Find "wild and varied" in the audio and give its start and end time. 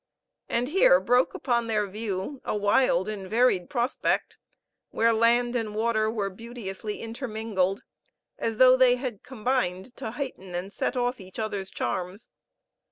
2.55-3.69